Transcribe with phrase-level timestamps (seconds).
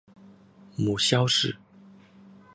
[0.75, 1.57] 母萧氏。